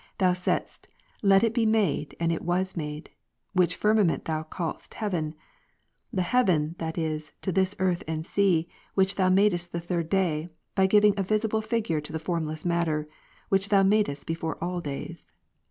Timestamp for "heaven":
4.95-5.35, 6.23-6.73